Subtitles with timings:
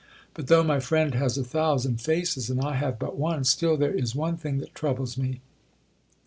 [0.33, 3.93] But, though my friend has a thousand faces, and I have but one, still there
[3.93, 5.41] is one thing that troubles me.